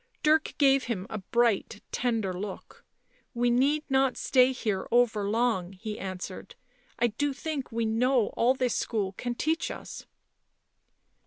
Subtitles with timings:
[0.23, 2.83] Dirk gave him a bright tender look."
[3.35, 6.55] We need not stay here over long," he answered."
[6.97, 10.07] I do think we know all this school can teach us."